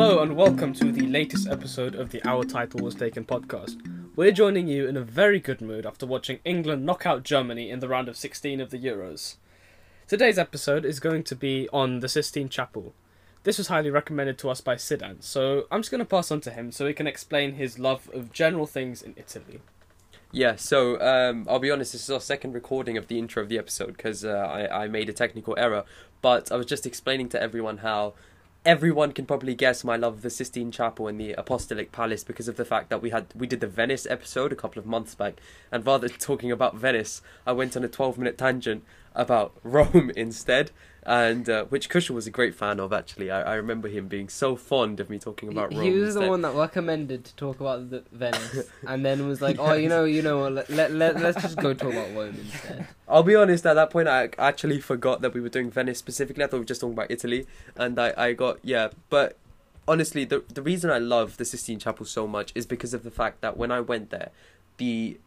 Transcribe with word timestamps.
Hello 0.00 0.22
and 0.22 0.34
welcome 0.34 0.72
to 0.72 0.90
the 0.90 1.06
latest 1.06 1.46
episode 1.46 1.94
of 1.94 2.08
the 2.08 2.26
Our 2.26 2.42
Title 2.42 2.80
Was 2.80 2.94
Taken 2.94 3.22
podcast. 3.22 3.76
We're 4.16 4.32
joining 4.32 4.66
you 4.66 4.88
in 4.88 4.96
a 4.96 5.02
very 5.02 5.38
good 5.38 5.60
mood 5.60 5.84
after 5.84 6.06
watching 6.06 6.38
England 6.42 6.86
knock 6.86 7.04
out 7.04 7.22
Germany 7.22 7.68
in 7.68 7.80
the 7.80 7.88
round 7.88 8.08
of 8.08 8.16
16 8.16 8.62
of 8.62 8.70
the 8.70 8.78
Euros. 8.78 9.36
Today's 10.08 10.38
episode 10.38 10.86
is 10.86 11.00
going 11.00 11.22
to 11.24 11.36
be 11.36 11.68
on 11.70 12.00
the 12.00 12.08
Sistine 12.08 12.48
Chapel. 12.48 12.94
This 13.42 13.58
was 13.58 13.68
highly 13.68 13.90
recommended 13.90 14.38
to 14.38 14.48
us 14.48 14.62
by 14.62 14.76
Sidan, 14.76 15.20
so 15.20 15.66
I'm 15.70 15.80
just 15.80 15.90
going 15.90 15.98
to 15.98 16.06
pass 16.06 16.30
on 16.30 16.40
to 16.40 16.50
him 16.50 16.72
so 16.72 16.86
he 16.86 16.94
can 16.94 17.06
explain 17.06 17.56
his 17.56 17.78
love 17.78 18.08
of 18.14 18.32
general 18.32 18.64
things 18.64 19.02
in 19.02 19.12
Italy. 19.18 19.60
Yeah, 20.32 20.56
so 20.56 20.98
um, 21.02 21.46
I'll 21.46 21.58
be 21.58 21.70
honest, 21.70 21.92
this 21.92 22.04
is 22.04 22.10
our 22.10 22.22
second 22.22 22.54
recording 22.54 22.96
of 22.96 23.08
the 23.08 23.18
intro 23.18 23.42
of 23.42 23.50
the 23.50 23.58
episode 23.58 23.98
because 23.98 24.24
uh, 24.24 24.30
I, 24.30 24.84
I 24.84 24.88
made 24.88 25.10
a 25.10 25.12
technical 25.12 25.54
error. 25.58 25.84
But 26.22 26.50
I 26.50 26.56
was 26.56 26.66
just 26.66 26.86
explaining 26.86 27.28
to 27.30 27.42
everyone 27.42 27.78
how 27.78 28.14
everyone 28.64 29.12
can 29.12 29.24
probably 29.24 29.54
guess 29.54 29.84
my 29.84 29.96
love 29.96 30.14
of 30.14 30.22
the 30.22 30.30
Sistine 30.30 30.70
Chapel 30.70 31.08
and 31.08 31.18
the 31.18 31.32
Apostolic 31.32 31.92
Palace 31.92 32.24
because 32.24 32.48
of 32.48 32.56
the 32.56 32.64
fact 32.64 32.90
that 32.90 33.00
we 33.00 33.10
had 33.10 33.26
we 33.34 33.46
did 33.46 33.60
the 33.60 33.66
Venice 33.66 34.06
episode 34.08 34.52
a 34.52 34.56
couple 34.56 34.78
of 34.78 34.86
months 34.86 35.14
back, 35.14 35.40
and 35.72 35.86
rather 35.86 36.08
than 36.08 36.18
talking 36.18 36.52
about 36.52 36.76
Venice, 36.76 37.22
I 37.46 37.52
went 37.52 37.76
on 37.76 37.84
a 37.84 37.88
twelve 37.88 38.18
minute 38.18 38.36
tangent 38.36 38.84
about 39.14 39.52
Rome 39.62 40.10
instead 40.14 40.70
and 41.04 41.48
uh, 41.48 41.64
which 41.64 41.88
Kushal 41.88 42.10
was 42.10 42.26
a 42.26 42.30
great 42.30 42.54
fan 42.54 42.78
of. 42.78 42.92
Actually, 42.92 43.30
I, 43.30 43.52
I 43.52 43.54
remember 43.54 43.88
him 43.88 44.06
being 44.06 44.28
so 44.28 44.54
fond 44.54 45.00
of 45.00 45.08
me 45.08 45.18
talking 45.18 45.48
about 45.48 45.72
he, 45.72 45.78
Rome. 45.78 45.86
He 45.86 45.92
was 45.92 46.14
the 46.14 46.28
one 46.28 46.42
that 46.42 46.54
recommended 46.54 47.24
to 47.24 47.34
talk 47.36 47.60
about 47.60 47.90
the 47.90 48.04
Venice, 48.12 48.68
and 48.86 49.04
then 49.04 49.26
was 49.26 49.40
like, 49.40 49.56
"Oh, 49.58 49.72
you 49.72 49.88
know, 49.88 50.04
you 50.04 50.22
know, 50.22 50.48
let, 50.48 50.68
let, 50.68 50.92
let 50.92 51.20
let's 51.20 51.40
just 51.40 51.56
go 51.56 51.72
talk 51.72 51.92
about 51.92 52.14
Rome 52.14 52.36
instead." 52.38 52.88
I'll 53.08 53.22
be 53.22 53.34
honest. 53.34 53.64
At 53.66 53.74
that 53.74 53.90
point, 53.90 54.08
I 54.08 54.28
actually 54.38 54.80
forgot 54.80 55.22
that 55.22 55.32
we 55.32 55.40
were 55.40 55.48
doing 55.48 55.70
Venice 55.70 55.98
specifically. 55.98 56.44
I 56.44 56.46
thought 56.46 56.56
we 56.56 56.60
were 56.60 56.64
just 56.66 56.80
talking 56.80 56.94
about 56.94 57.10
Italy, 57.10 57.46
and 57.76 57.98
I, 57.98 58.12
I 58.16 58.32
got 58.34 58.58
yeah. 58.62 58.88
But 59.08 59.36
honestly, 59.88 60.24
the 60.24 60.44
the 60.52 60.62
reason 60.62 60.90
I 60.90 60.98
love 60.98 61.38
the 61.38 61.44
Sistine 61.46 61.78
Chapel 61.78 62.04
so 62.04 62.26
much 62.26 62.52
is 62.54 62.66
because 62.66 62.92
of 62.92 63.04
the 63.04 63.10
fact 63.10 63.40
that 63.40 63.56
when 63.56 63.70
I 63.70 63.80
went 63.80 64.10
there, 64.10 64.30
the 64.76 65.18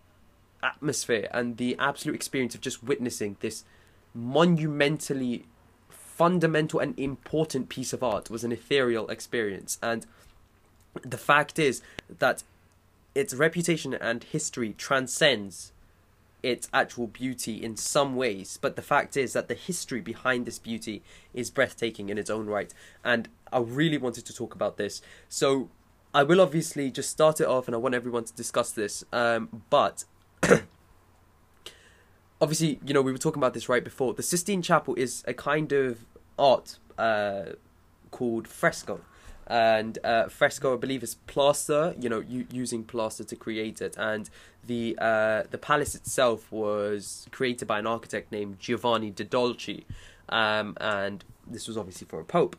atmosphere 0.62 1.28
and 1.32 1.58
the 1.58 1.76
absolute 1.78 2.16
experience 2.16 2.56
of 2.56 2.62
just 2.62 2.84
witnessing 2.84 3.36
this 3.42 3.66
monumentally 4.14 5.46
fundamental 6.24 6.80
and 6.80 6.98
important 6.98 7.68
piece 7.68 7.92
of 7.92 8.02
art 8.02 8.30
was 8.30 8.46
an 8.46 8.54
ethereal 8.54 9.10
experience. 9.10 9.78
And 9.84 10.06
the 11.02 11.18
fact 11.18 11.60
is 11.60 11.82
that 12.20 12.44
its 13.14 13.34
reputation 13.34 13.94
and 13.94 14.24
history 14.24 14.74
transcends 14.78 15.74
its 16.42 16.70
actual 16.74 17.08
beauty 17.08 17.62
in 17.62 17.76
some 17.76 18.16
ways, 18.16 18.58
but 18.62 18.78
the 18.78 18.82
fact 18.82 19.18
is 19.18 19.34
that 19.34 19.50
the 19.50 19.54
history 19.54 20.00
behind 20.00 20.46
this 20.46 20.60
beauty 20.60 21.04
is 21.34 21.52
breathtaking 21.52 22.08
in 22.08 22.18
its 22.18 22.30
own 22.30 22.46
right. 22.46 22.74
And 23.04 23.28
I 23.52 23.60
really 23.60 23.98
wanted 23.98 24.26
to 24.28 24.34
talk 24.34 24.56
about 24.56 24.78
this. 24.78 25.02
So 25.28 25.68
I 26.14 26.24
will 26.24 26.40
obviously 26.40 26.90
just 26.90 27.10
start 27.10 27.42
it 27.42 27.48
off 27.48 27.68
and 27.68 27.76
I 27.76 27.80
want 27.80 27.96
everyone 27.96 28.24
to 28.24 28.34
discuss 28.34 28.72
this. 28.72 29.04
Um, 29.12 29.64
but 29.70 30.06
obviously, 32.40 32.80
you 32.86 32.94
know, 32.94 33.02
we 33.02 33.12
were 33.12 33.18
talking 33.18 33.42
about 33.42 33.54
this 33.54 33.68
right 33.68 33.84
before. 33.84 34.14
The 34.14 34.24
Sistine 34.24 34.62
Chapel 34.62 34.96
is 34.96 35.22
a 35.28 35.34
kind 35.34 35.74
of 35.74 36.06
art 36.38 36.80
uh, 36.98 37.53
called 38.12 38.48
fresco. 38.48 39.02
And 39.45 40.00
uh, 40.06 40.30
fresco, 40.30 40.73
I 40.73 40.78
believe, 40.78 41.03
is 41.03 41.16
plaster. 41.28 41.95
You 42.00 42.09
know, 42.09 42.22
u- 42.22 42.48
using 42.52 42.84
plaster 42.84 43.25
to 43.25 43.36
create 43.36 43.81
it, 43.81 43.95
and 43.98 44.30
the 44.66 44.98
uh, 45.00 45.44
the 45.52 45.58
palace 45.58 45.95
itself 45.95 46.50
was 46.50 47.28
created 47.31 47.67
by 47.67 47.80
an 47.80 47.88
architect 47.88 48.31
named 48.31 48.59
Giovanni 48.59 49.12
de 49.12 49.25
Dolci, 49.25 49.84
um, 50.30 50.78
and 50.80 51.25
this 51.45 51.67
was 51.67 51.78
obviously 51.78 52.08
for 52.08 52.22
a 52.22 52.23
pope 52.23 52.56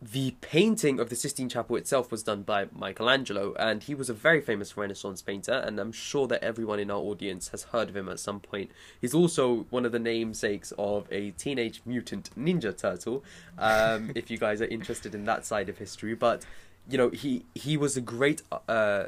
the 0.00 0.36
painting 0.40 1.00
of 1.00 1.10
the 1.10 1.16
Sistine 1.16 1.48
Chapel 1.48 1.74
itself 1.74 2.12
was 2.12 2.22
done 2.22 2.42
by 2.42 2.68
Michelangelo, 2.72 3.54
and 3.58 3.82
he 3.82 3.96
was 3.96 4.08
a 4.08 4.14
very 4.14 4.40
famous 4.40 4.76
Renaissance 4.76 5.22
painter, 5.22 5.52
and 5.52 5.80
I'm 5.80 5.90
sure 5.90 6.28
that 6.28 6.42
everyone 6.42 6.78
in 6.78 6.88
our 6.88 6.98
audience 6.98 7.48
has 7.48 7.64
heard 7.64 7.88
of 7.88 7.96
him 7.96 8.08
at 8.08 8.20
some 8.20 8.38
point. 8.38 8.70
He's 9.00 9.12
also 9.12 9.66
one 9.70 9.84
of 9.84 9.90
the 9.90 9.98
namesakes 9.98 10.72
of 10.78 11.08
a 11.10 11.32
Teenage 11.32 11.82
Mutant 11.84 12.30
Ninja 12.38 12.76
Turtle, 12.76 13.24
um, 13.58 14.12
if 14.14 14.30
you 14.30 14.38
guys 14.38 14.62
are 14.62 14.66
interested 14.66 15.16
in 15.16 15.24
that 15.24 15.44
side 15.44 15.68
of 15.68 15.78
history. 15.78 16.14
But, 16.14 16.46
you 16.88 16.96
know, 16.96 17.10
he, 17.10 17.44
he 17.56 17.76
was 17.76 17.96
a 17.96 18.00
great, 18.00 18.42
uh, 18.68 19.06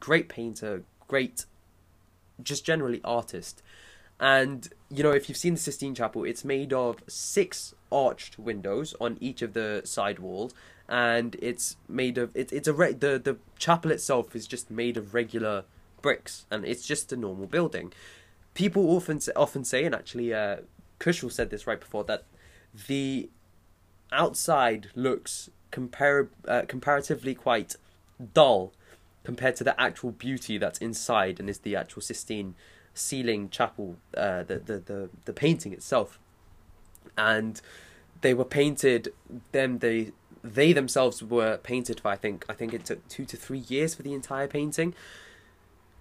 great 0.00 0.28
painter, 0.28 0.82
great, 1.06 1.44
just 2.42 2.64
generally 2.64 3.00
artist. 3.04 3.62
And, 4.20 4.68
you 4.90 5.02
know, 5.02 5.10
if 5.10 5.28
you've 5.28 5.38
seen 5.38 5.54
the 5.54 5.60
Sistine 5.60 5.94
Chapel, 5.94 6.24
it's 6.24 6.44
made 6.44 6.72
of 6.72 6.98
six 7.08 7.74
arched 7.90 8.38
windows 8.38 8.94
on 9.00 9.18
each 9.20 9.42
of 9.42 9.52
the 9.52 9.82
side 9.84 10.18
walls. 10.18 10.54
And 10.88 11.36
it's 11.40 11.76
made 11.88 12.18
of, 12.18 12.34
it, 12.36 12.52
it's 12.52 12.68
a, 12.68 12.72
re- 12.72 12.92
the, 12.92 13.18
the 13.18 13.38
chapel 13.58 13.90
itself 13.90 14.36
is 14.36 14.46
just 14.46 14.70
made 14.70 14.96
of 14.96 15.14
regular 15.14 15.64
bricks. 16.00 16.46
And 16.50 16.64
it's 16.64 16.86
just 16.86 17.12
a 17.12 17.16
normal 17.16 17.46
building. 17.46 17.92
People 18.54 18.88
often, 18.96 19.20
often 19.34 19.64
say, 19.64 19.84
and 19.84 19.94
actually, 19.94 20.32
uh, 20.32 20.58
Kushal 21.00 21.32
said 21.32 21.50
this 21.50 21.66
right 21.66 21.80
before, 21.80 22.04
that 22.04 22.24
the 22.86 23.30
outside 24.12 24.88
looks 24.94 25.50
compar- 25.72 26.28
uh, 26.46 26.62
comparatively 26.68 27.34
quite 27.34 27.76
dull 28.32 28.72
compared 29.24 29.56
to 29.56 29.64
the 29.64 29.78
actual 29.80 30.12
beauty 30.12 30.58
that's 30.58 30.78
inside 30.78 31.40
and 31.40 31.50
is 31.50 31.58
the 31.58 31.74
actual 31.74 32.02
Sistine 32.02 32.54
ceiling 32.94 33.50
chapel, 33.50 33.96
uh, 34.16 34.44
the, 34.44 34.58
the 34.58 34.78
the 34.78 35.10
the 35.24 35.32
painting 35.32 35.72
itself, 35.72 36.18
and 37.18 37.60
they 38.20 38.32
were 38.32 38.44
painted. 38.44 39.12
Them 39.52 39.78
they 39.80 40.12
they 40.42 40.72
themselves 40.72 41.22
were 41.22 41.58
painted 41.58 42.00
for 42.00 42.08
I 42.08 42.16
think 42.16 42.44
I 42.48 42.54
think 42.54 42.72
it 42.72 42.84
took 42.84 43.06
two 43.08 43.24
to 43.26 43.36
three 43.36 43.64
years 43.68 43.94
for 43.94 44.02
the 44.02 44.14
entire 44.14 44.46
painting, 44.46 44.94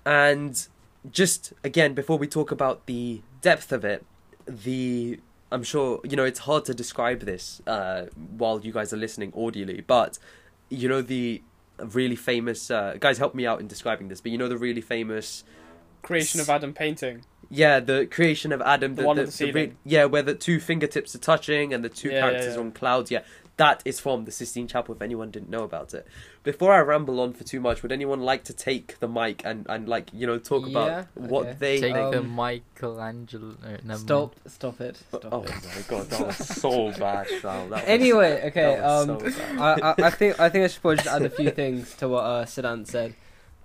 and 0.06 0.68
just 1.12 1.54
again 1.64 1.94
before 1.94 2.18
we 2.18 2.28
talk 2.28 2.52
about 2.52 2.86
the 2.86 3.22
depth 3.42 3.72
of 3.72 3.84
it, 3.84 4.06
the 4.48 5.20
I'm 5.52 5.64
sure 5.64 6.00
you 6.04 6.16
know 6.16 6.26
it's 6.26 6.40
hard 6.40 6.66
to 6.66 6.74
describe 6.74 7.22
this 7.22 7.62
uh, 7.68 8.06
while 8.38 8.60
you 8.62 8.72
guys 8.72 8.94
are 8.94 8.98
listening 8.98 9.32
audially, 9.34 9.84
but 9.86 10.20
you 10.70 10.88
know 10.88 11.02
the 11.02 11.42
really 11.80 12.16
famous 12.16 12.70
uh, 12.70 12.96
guys 13.00 13.18
help 13.18 13.34
me 13.34 13.46
out 13.46 13.60
in 13.60 13.68
describing 13.68 14.08
this, 14.08 14.22
but 14.22 14.32
you 14.32 14.38
know 14.38 14.48
the 14.48 14.58
really 14.58 14.82
famous 14.82 15.44
creation 16.04 16.40
of 16.40 16.50
Adam 16.50 16.74
painting. 16.74 17.24
Yeah, 17.50 17.80
the 17.80 18.06
creation 18.06 18.52
of 18.52 18.62
Adam. 18.62 18.96
The, 18.96 19.02
the 19.02 19.08
one 19.08 19.16
the, 19.18 19.26
the 19.26 19.32
ceiling. 19.32 19.54
re- 19.56 19.74
yeah, 19.84 20.06
where 20.06 20.24
the 20.24 20.34
two 20.36 20.60
fingertips 20.60 21.14
are 21.16 21.20
touching 21.20 21.74
and 21.74 21.84
the 21.84 21.90
two 21.90 22.10
Yeah, 22.10 22.22
characters 22.22 22.46
yeah, 22.48 22.54
yeah. 22.54 22.60
on 22.60 22.72
clouds. 22.72 23.12
Yeah, 23.12 23.22
that 23.58 23.82
is 23.86 24.00
from 24.00 24.26
the 24.26 24.32
Sistine 24.32 24.68
Chapel. 24.68 24.96
If 24.96 25.02
anyone 25.04 25.30
didn't 25.30 25.50
know 25.50 25.64
about 25.64 25.94
it, 25.94 26.08
before 26.42 26.74
I 26.74 26.80
ramble 26.80 27.20
on 27.20 27.34
for 27.34 27.44
too 27.44 27.60
much, 27.60 27.84
would 27.84 27.92
anyone 27.92 28.22
like 28.22 28.44
to 28.46 28.54
take 28.54 28.98
the 29.00 29.08
mic 29.08 29.44
and, 29.46 29.68
and 29.70 29.88
like 29.88 30.10
you 30.14 30.26
know 30.26 30.40
talk 30.40 30.64
Yeah, 30.66 30.70
about 31.02 31.08
what 31.16 31.46
okay. 31.48 31.56
they? 31.60 31.80
Take 31.82 31.94
the 31.94 32.20
Um, 32.20 32.30
Michelangelo. 32.30 33.56
uh, 33.64 33.78
never 33.84 34.00
Stop, 34.00 34.36
stop 34.48 34.82
it, 34.82 34.96
stop 34.98 35.26
oh 35.32 35.44
it. 35.44 35.50
my 35.52 35.82
god, 35.88 36.10
that 36.10 36.26
was 36.28 36.38
so 36.62 36.92
bad, 36.94 37.28
Shal. 37.40 37.68
That 37.70 37.70
was, 37.70 37.84
Anyway, 37.86 38.42
okay. 38.48 38.76
that 38.78 38.84
Um, 38.84 39.32
so. 39.32 39.44
I, 39.60 39.80
I, 39.82 39.96
I 40.08 40.10
think 40.10 40.40
I 40.40 40.50
think 40.50 40.64
I 40.66 40.68
should 40.68 40.82
probably 40.82 40.98
just 40.98 41.10
add 41.10 41.22
a 41.22 41.30
few 41.30 41.52
things 41.52 41.94
to 41.98 42.10
what 42.10 42.24
uh, 42.24 42.46
Sidan 42.46 42.86
said. 42.86 43.14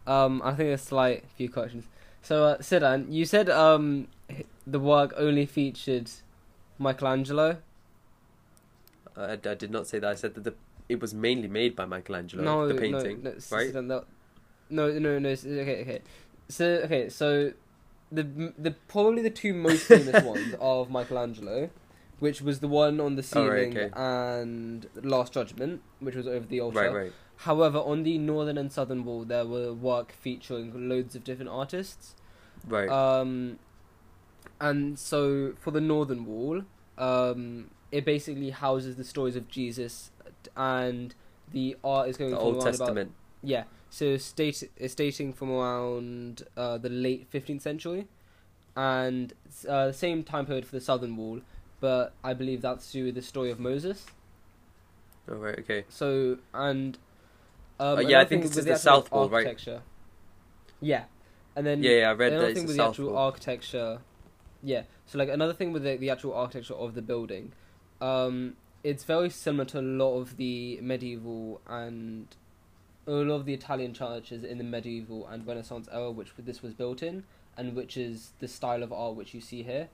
Um, 0.06 0.42
I 0.44 0.52
think 0.54 0.70
a 0.74 0.78
slight 0.78 1.24
few 1.36 1.48
corrections. 1.48 1.84
So, 2.22 2.44
uh, 2.44 2.58
Sidan, 2.58 3.10
you 3.12 3.24
said 3.24 3.48
um, 3.48 4.08
the 4.66 4.80
work 4.80 5.14
only 5.16 5.46
featured 5.46 6.10
Michelangelo. 6.78 7.58
I, 9.16 9.32
I 9.32 9.36
did 9.54 9.70
not 9.70 9.86
say 9.86 9.98
that. 9.98 10.10
I 10.10 10.14
said 10.14 10.34
that 10.34 10.44
the 10.44 10.54
it 10.88 11.00
was 11.00 11.12
mainly 11.14 11.48
made 11.48 11.76
by 11.76 11.84
Michelangelo. 11.84 12.42
no, 12.42 12.66
the 12.68 12.74
no, 12.74 12.80
painting, 12.80 13.22
no, 13.22 13.30
s- 13.32 13.50
right? 13.52 13.66
Sidan, 13.68 13.86
no, 13.88 14.04
no, 14.70 14.90
no, 14.98 15.18
no. 15.18 15.28
Okay, 15.30 15.80
okay. 15.82 16.00
So, 16.48 16.64
okay, 16.84 17.08
so 17.08 17.52
the 18.10 18.52
the 18.58 18.74
probably 18.88 19.22
the 19.22 19.30
two 19.30 19.52
most 19.54 19.84
famous 19.88 20.22
ones 20.24 20.54
of 20.60 20.90
Michelangelo, 20.90 21.70
which 22.20 22.40
was 22.40 22.60
the 22.60 22.68
one 22.68 23.00
on 23.00 23.16
the 23.16 23.24
Oh, 23.34 23.46
right, 23.48 23.66
ceiling 23.72 23.76
okay. 23.76 23.90
and 23.94 24.86
Last 25.02 25.32
Judgment, 25.32 25.82
which 26.00 26.14
was 26.14 26.26
over 26.26 26.46
the 26.46 26.60
altar. 26.60 26.78
Right, 26.78 26.92
right. 26.92 27.12
However, 27.42 27.78
on 27.78 28.02
the 28.02 28.18
northern 28.18 28.58
and 28.58 28.72
southern 28.72 29.04
wall, 29.04 29.24
there 29.24 29.46
were 29.46 29.72
work 29.72 30.12
featuring 30.12 30.88
loads 30.88 31.14
of 31.14 31.22
different 31.22 31.50
artists. 31.50 32.16
Right. 32.66 32.88
Um, 32.88 33.58
and 34.60 34.98
so 34.98 35.54
for 35.60 35.70
the 35.70 35.80
northern 35.80 36.26
wall, 36.26 36.62
um, 36.98 37.70
it 37.92 38.04
basically 38.04 38.50
houses 38.50 38.96
the 38.96 39.04
stories 39.04 39.36
of 39.36 39.46
Jesus, 39.48 40.10
and 40.56 41.14
the 41.52 41.76
art 41.84 42.08
is 42.08 42.16
going 42.16 42.30
the 42.30 42.36
from 42.36 42.44
Old 42.44 42.54
around 42.56 42.74
about 42.74 42.78
Testament. 42.78 43.12
yeah. 43.42 43.64
So 43.90 44.16
state 44.16 44.68
it's 44.76 44.94
dating 44.94 45.32
from 45.32 45.50
around 45.50 46.42
uh, 46.56 46.76
the 46.76 46.90
late 46.90 47.28
fifteenth 47.30 47.62
century, 47.62 48.08
and 48.76 49.32
uh, 49.66 49.86
the 49.86 49.92
same 49.92 50.24
time 50.24 50.44
period 50.44 50.66
for 50.66 50.74
the 50.74 50.80
southern 50.80 51.16
wall, 51.16 51.40
but 51.80 52.12
I 52.22 52.34
believe 52.34 52.62
that's 52.62 52.88
to 52.88 52.92
do 52.98 53.04
with 53.04 53.14
the 53.14 53.22
story 53.22 53.50
of 53.50 53.60
Moses. 53.60 54.06
Oh, 55.30 55.36
right. 55.36 55.58
Okay. 55.60 55.84
So 55.88 56.38
and 56.52 56.98
um, 57.80 57.98
Uh, 57.98 58.00
yeah, 58.00 58.20
I 58.20 58.24
think 58.24 58.44
it's 58.44 58.54
the 58.56 58.76
South 58.76 59.10
Wall, 59.10 59.28
right? 59.28 59.46
architecture. 59.46 59.82
Yeah, 60.80 61.04
and 61.56 61.66
then 61.66 61.82
Yeah, 61.82 61.90
yeah. 61.92 62.10
I 62.10 62.12
read 62.12 62.32
that 62.32 62.54
thing 62.54 62.54
the 62.54 62.68
with 62.68 62.76
the 62.76 62.82
South 62.82 62.90
actual 62.90 63.10
Wall. 63.12 63.18
architecture. 63.18 63.98
Yeah, 64.62 64.82
so 65.06 65.18
like 65.18 65.28
another 65.28 65.52
thing 65.52 65.72
with 65.72 65.84
the, 65.84 65.96
the 65.96 66.10
actual 66.10 66.34
architecture 66.34 66.74
of 66.74 66.94
the 66.94 67.02
building, 67.02 67.52
um, 68.00 68.56
it's 68.82 69.04
very 69.04 69.30
similar 69.30 69.64
to 69.66 69.78
a 69.80 69.82
lot 69.82 70.18
of 70.18 70.36
the 70.36 70.80
medieval 70.82 71.60
and 71.68 72.26
a 73.06 73.10
lot 73.12 73.36
of 73.36 73.44
the 73.46 73.54
Italian 73.54 73.94
churches 73.94 74.44
in 74.44 74.58
the 74.58 74.64
medieval 74.64 75.26
and 75.28 75.46
Renaissance 75.46 75.88
era, 75.92 76.10
which 76.10 76.32
this 76.38 76.62
was 76.62 76.74
built 76.74 77.02
in, 77.02 77.24
and 77.56 77.74
which 77.74 77.96
is 77.96 78.32
the 78.40 78.48
style 78.48 78.82
of 78.82 78.92
art 78.92 79.14
which 79.14 79.32
you 79.34 79.40
see 79.40 79.62
here. 79.62 79.88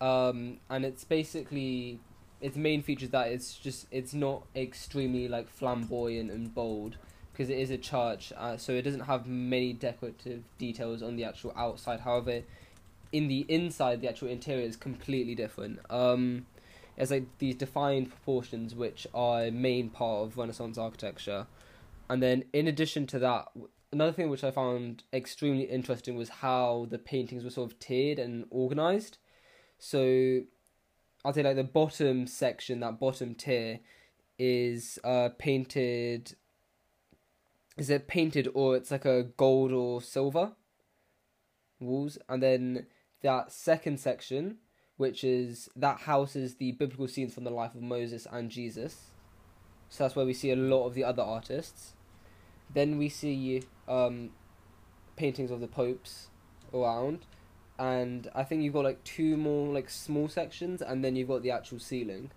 Um, 0.00 0.58
and 0.70 0.84
it's 0.84 1.04
basically 1.04 1.98
its 2.40 2.56
main 2.56 2.82
feature 2.82 3.04
is 3.04 3.10
that 3.10 3.28
it's 3.28 3.54
just 3.56 3.86
it's 3.90 4.14
not 4.14 4.44
extremely 4.54 5.28
like 5.28 5.48
flamboyant 5.48 6.30
and 6.30 6.54
bold 6.54 6.96
because 7.32 7.50
it 7.50 7.58
is 7.58 7.70
a 7.70 7.78
church, 7.78 8.32
uh, 8.36 8.56
so 8.56 8.72
it 8.72 8.82
doesn't 8.82 9.02
have 9.02 9.26
many 9.26 9.72
decorative 9.72 10.42
details 10.58 11.02
on 11.02 11.14
the 11.14 11.22
actual 11.22 11.52
outside. 11.56 12.00
However, 12.00 12.42
in 13.12 13.28
the 13.28 13.46
inside, 13.48 14.00
the 14.00 14.08
actual 14.08 14.26
interior 14.26 14.66
is 14.66 14.76
completely 14.76 15.36
different. 15.36 15.78
Um, 15.88 16.46
it's 16.96 17.12
like 17.12 17.26
these 17.38 17.54
defined 17.54 18.10
proportions, 18.10 18.74
which 18.74 19.06
are 19.14 19.44
a 19.44 19.50
main 19.52 19.88
part 19.88 20.26
of 20.26 20.36
Renaissance 20.36 20.76
architecture. 20.76 21.46
And 22.10 22.20
then, 22.20 22.42
in 22.52 22.66
addition 22.66 23.06
to 23.08 23.20
that, 23.20 23.46
another 23.92 24.12
thing 24.12 24.30
which 24.30 24.42
I 24.42 24.50
found 24.50 25.04
extremely 25.12 25.64
interesting 25.64 26.16
was 26.16 26.28
how 26.28 26.88
the 26.90 26.98
paintings 26.98 27.44
were 27.44 27.50
sort 27.50 27.70
of 27.70 27.78
tiered 27.78 28.18
and 28.18 28.46
organized. 28.50 29.18
So, 29.78 30.40
I'd 31.24 31.34
say 31.34 31.42
like 31.42 31.56
the 31.56 31.64
bottom 31.64 32.26
section, 32.26 32.80
that 32.80 33.00
bottom 33.00 33.34
tier, 33.34 33.80
is 34.38 34.98
uh 35.04 35.30
painted. 35.38 36.34
Is 37.76 37.90
it 37.90 38.08
painted 38.08 38.48
or 38.54 38.76
it's 38.76 38.90
like 38.90 39.04
a 39.04 39.22
gold 39.36 39.72
or 39.72 40.02
silver 40.02 40.52
walls, 41.80 42.18
and 42.28 42.42
then 42.42 42.86
that 43.22 43.52
second 43.52 44.00
section, 44.00 44.58
which 44.96 45.24
is 45.24 45.68
that 45.76 46.00
houses 46.00 46.56
the 46.56 46.72
biblical 46.72 47.08
scenes 47.08 47.34
from 47.34 47.44
the 47.44 47.50
life 47.50 47.74
of 47.74 47.82
Moses 47.82 48.26
and 48.30 48.50
Jesus. 48.50 49.10
So 49.88 50.04
that's 50.04 50.16
where 50.16 50.26
we 50.26 50.34
see 50.34 50.50
a 50.50 50.56
lot 50.56 50.86
of 50.86 50.94
the 50.94 51.04
other 51.04 51.22
artists. 51.22 51.94
Then 52.72 52.98
we 52.98 53.08
see 53.08 53.62
um, 53.86 54.30
paintings 55.16 55.50
of 55.50 55.60
the 55.60 55.66
popes 55.66 56.28
around, 56.74 57.20
and 57.78 58.28
I 58.34 58.44
think 58.44 58.62
you've 58.62 58.74
got 58.74 58.84
like 58.84 59.02
two 59.04 59.36
more 59.36 59.72
like 59.72 59.88
small 59.90 60.28
sections, 60.28 60.82
and 60.82 61.04
then 61.04 61.16
you've 61.16 61.28
got 61.28 61.42
the 61.42 61.50
actual 61.50 61.78
ceiling. 61.78 62.30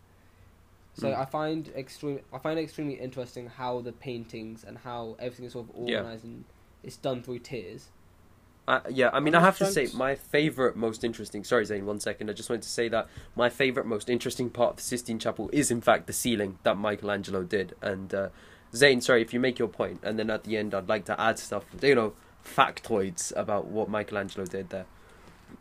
So 0.93 1.07
Mm. 1.07 1.17
I 1.17 1.25
find 1.25 1.69
extreme. 1.75 2.19
I 2.33 2.37
find 2.37 2.59
it 2.59 2.63
extremely 2.63 2.95
interesting 2.95 3.47
how 3.47 3.81
the 3.81 3.91
paintings 3.93 4.63
and 4.63 4.77
how 4.79 5.15
everything 5.19 5.45
is 5.45 5.53
sort 5.53 5.69
of 5.69 5.75
Yeah. 5.87 5.97
organized 5.99 6.25
and 6.25 6.43
it's 6.83 6.97
done 6.97 7.23
through 7.23 7.39
tiers. 7.39 7.89
Uh, 8.67 8.79
yeah, 8.89 9.09
I 9.11 9.19
mean, 9.19 9.33
I 9.33 9.39
have 9.39 9.57
to 9.57 9.65
say, 9.65 9.87
my 9.93 10.15
favorite, 10.15 10.75
most 10.75 11.03
interesting. 11.03 11.43
Sorry, 11.43 11.65
Zane, 11.65 11.85
one 11.85 11.99
second. 11.99 12.29
I 12.29 12.33
just 12.33 12.49
wanted 12.49 12.61
to 12.61 12.69
say 12.69 12.87
that 12.89 13.07
my 13.35 13.49
favorite, 13.49 13.85
most 13.85 14.09
interesting 14.09 14.49
part 14.49 14.71
of 14.71 14.75
the 14.77 14.83
Sistine 14.83 15.17
Chapel 15.19 15.49
is, 15.51 15.71
in 15.71 15.81
fact, 15.81 16.05
the 16.07 16.13
ceiling 16.13 16.59
that 16.63 16.77
Michelangelo 16.77 17.43
did. 17.43 17.73
And 17.81 18.13
uh, 18.13 18.29
Zane, 18.73 19.01
sorry 19.01 19.21
if 19.23 19.33
you 19.33 19.39
make 19.39 19.57
your 19.57 19.67
point, 19.67 19.99
and 20.03 20.17
then 20.19 20.29
at 20.29 20.43
the 20.43 20.57
end, 20.57 20.73
I'd 20.75 20.87
like 20.87 21.05
to 21.05 21.19
add 21.19 21.39
stuff, 21.39 21.65
you 21.81 21.95
know, 21.95 22.13
factoids 22.45 23.35
about 23.35 23.65
what 23.65 23.89
Michelangelo 23.89 24.45
did 24.45 24.69
there. 24.69 24.85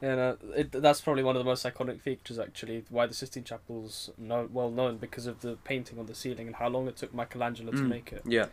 Yeah, 0.00 0.14
no, 0.14 0.36
it, 0.56 0.72
that's 0.72 1.00
probably 1.00 1.22
one 1.22 1.36
of 1.36 1.40
the 1.40 1.48
most 1.48 1.64
iconic 1.66 2.00
features, 2.00 2.38
actually. 2.38 2.84
Why 2.88 3.06
the 3.06 3.14
Sistine 3.14 3.44
Chapel's 3.44 4.10
no, 4.16 4.48
well 4.52 4.70
known 4.70 4.96
because 4.98 5.26
of 5.26 5.40
the 5.40 5.56
painting 5.64 5.98
on 5.98 6.06
the 6.06 6.14
ceiling 6.14 6.46
and 6.46 6.56
how 6.56 6.68
long 6.68 6.88
it 6.88 6.96
took 6.96 7.12
Michelangelo 7.14 7.72
to 7.72 7.78
Mm. 7.78 7.88
make 7.88 8.12
it. 8.12 8.22
Yeah, 8.24 8.46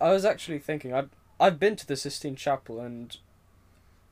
I 0.00 0.10
was 0.12 0.24
actually 0.24 0.58
thinking, 0.58 0.92
I've 0.92 1.10
I've 1.38 1.58
been 1.58 1.76
to 1.76 1.86
the 1.86 1.96
Sistine 1.96 2.36
Chapel 2.36 2.80
and 2.80 3.16